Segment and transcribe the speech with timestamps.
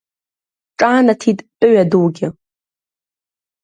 [0.77, 2.27] Ҿаанаҭит Тәыҩадугьы.